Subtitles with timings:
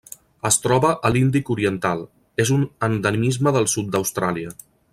[0.49, 2.01] Es troba a l'Índic oriental:
[2.45, 4.57] és un endemisme del sud d'Austràlia.